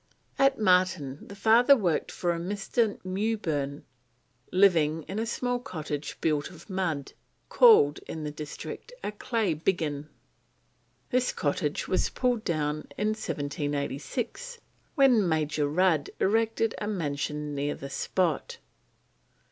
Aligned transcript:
At 0.39 0.57
Marton 0.57 1.27
the 1.27 1.35
father 1.35 1.75
worked 1.75 2.11
for 2.11 2.33
a 2.33 2.39
Mr. 2.39 2.97
Mewburn, 3.05 3.83
living 4.51 5.03
in 5.03 5.19
a 5.19 5.27
small 5.27 5.59
cottage 5.59 6.17
built 6.21 6.49
of 6.49 6.71
mud, 6.71 7.13
called 7.49 7.99
in 8.07 8.23
the 8.23 8.31
district 8.31 8.91
a 9.03 9.11
clay 9.11 9.53
biggin. 9.53 10.09
This 11.11 11.31
cottage 11.31 11.87
was 11.87 12.09
pulled 12.09 12.43
down 12.43 12.87
in 12.97 13.09
1786, 13.09 14.57
when 14.95 15.29
Major 15.29 15.67
Rudd 15.69 16.09
erected 16.19 16.73
a 16.79 16.87
mansion 16.87 17.53
near 17.53 17.75
the 17.75 17.91
spot. 17.91 18.57